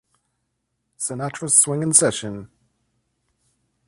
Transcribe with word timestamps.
Sinatra's 0.97 1.59
Swingin' 1.59 1.93
Session!!! 1.93 2.49